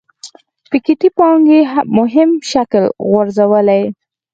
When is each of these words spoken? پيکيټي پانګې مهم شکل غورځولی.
پيکيټي 0.69 1.09
پانګې 1.17 1.59
مهم 1.97 2.29
شکل 2.51 2.83
غورځولی. 3.09 3.83